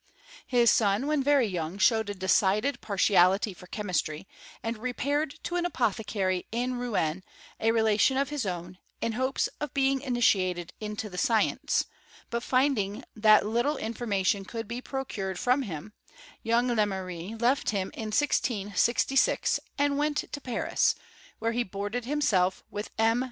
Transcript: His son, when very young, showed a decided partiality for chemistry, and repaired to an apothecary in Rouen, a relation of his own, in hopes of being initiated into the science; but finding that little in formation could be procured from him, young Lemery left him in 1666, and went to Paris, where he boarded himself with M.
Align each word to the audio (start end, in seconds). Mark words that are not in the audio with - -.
His 0.47 0.71
son, 0.71 1.05
when 1.05 1.21
very 1.21 1.45
young, 1.45 1.77
showed 1.77 2.09
a 2.09 2.15
decided 2.15 2.81
partiality 2.81 3.53
for 3.53 3.67
chemistry, 3.67 4.27
and 4.63 4.79
repaired 4.79 5.35
to 5.43 5.57
an 5.57 5.63
apothecary 5.67 6.47
in 6.51 6.79
Rouen, 6.79 7.23
a 7.59 7.69
relation 7.71 8.17
of 8.17 8.29
his 8.29 8.43
own, 8.43 8.79
in 8.99 9.11
hopes 9.11 9.47
of 9.59 9.75
being 9.75 10.01
initiated 10.01 10.73
into 10.79 11.07
the 11.07 11.19
science; 11.19 11.85
but 12.31 12.41
finding 12.41 13.03
that 13.15 13.45
little 13.45 13.75
in 13.77 13.93
formation 13.93 14.43
could 14.43 14.67
be 14.67 14.81
procured 14.81 15.37
from 15.37 15.61
him, 15.61 15.93
young 16.41 16.69
Lemery 16.69 17.39
left 17.39 17.69
him 17.69 17.91
in 17.93 18.07
1666, 18.09 19.59
and 19.77 19.99
went 19.99 20.17
to 20.31 20.41
Paris, 20.41 20.95
where 21.37 21.51
he 21.51 21.61
boarded 21.61 22.05
himself 22.05 22.63
with 22.71 22.89
M. 22.97 23.19